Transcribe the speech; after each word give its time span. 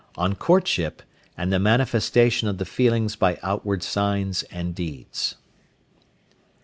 ON 0.15 0.33
COURTSHIP, 0.33 1.03
AND 1.37 1.53
THE 1.53 1.59
MANIFESTATION 1.59 2.47
OF 2.47 2.57
THE 2.57 2.65
FEELINGS 2.65 3.15
BY 3.17 3.37
OUTWARD 3.43 3.83
SIGNS 3.83 4.41
AND 4.51 4.73
DEEDS. 4.73 5.35